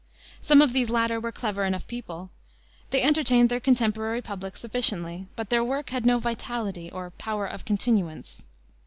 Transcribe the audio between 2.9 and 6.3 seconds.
entertained their contemporary public sufficiently, but their work had no